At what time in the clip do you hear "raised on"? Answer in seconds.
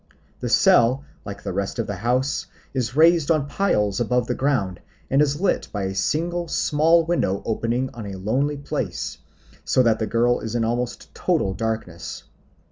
2.95-3.45